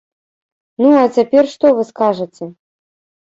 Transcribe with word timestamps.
Ну, 0.83 0.87
а 1.01 1.11
цяпер 1.17 1.43
што 1.53 1.65
вы 1.79 1.83
скажаце? 1.91 2.49